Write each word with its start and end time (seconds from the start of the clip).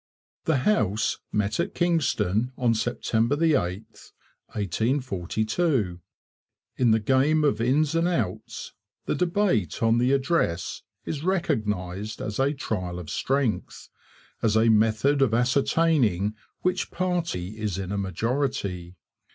The 0.45 0.57
House 0.65 1.19
met 1.31 1.59
at 1.59 1.75
Kingston 1.75 2.53
on 2.57 2.73
September 2.73 3.35
8, 3.35 3.53
1842. 4.47 5.99
In 6.77 6.89
the 6.89 6.99
game 6.99 7.43
of 7.43 7.61
Ins 7.61 7.93
and 7.93 8.07
Outs 8.07 8.73
the 9.05 9.13
debate 9.13 9.83
on 9.83 9.99
the 9.99 10.11
Address 10.11 10.81
is 11.05 11.23
recognized 11.23 12.19
as 12.19 12.39
a 12.39 12.51
trial 12.51 12.97
of 12.97 13.11
strength, 13.11 13.89
as 14.41 14.57
a 14.57 14.69
method 14.69 15.21
of 15.21 15.35
ascertaining 15.35 16.33
which 16.61 16.89
party 16.89 17.59
is 17.59 17.77
in 17.77 17.91
a 17.91 17.97
majority. 17.99 18.95